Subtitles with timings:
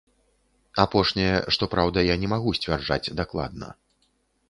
[0.83, 3.67] Апошняе, што праўда, я не магу сцвярджаць дакладна.